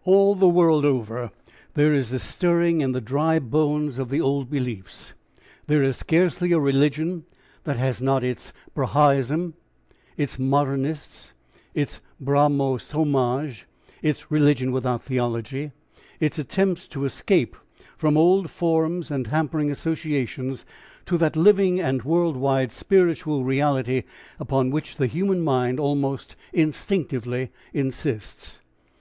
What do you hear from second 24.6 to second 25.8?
which the human mind